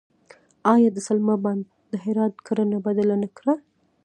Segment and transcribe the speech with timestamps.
[0.73, 3.55] آیا د سلما بند د هرات کرنه بدله کړه؟